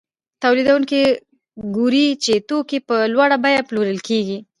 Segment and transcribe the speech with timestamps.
[0.43, 1.01] تولیدونکي
[1.75, 4.37] ګوري چې توکي په لوړه بیه پلورل کېږي